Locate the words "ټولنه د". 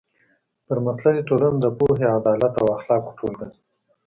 1.29-1.65